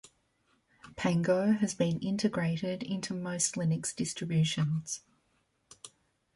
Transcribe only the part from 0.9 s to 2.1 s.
Pango has been